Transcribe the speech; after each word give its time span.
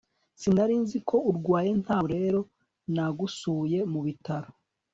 sinari 0.41 0.75
nzi 0.83 0.97
ko 1.09 1.15
urwaye, 1.29 1.71
ntabwo 1.83 2.09
rero 2.19 2.39
nagusuye 2.93 3.79
mubitaro 3.91 4.49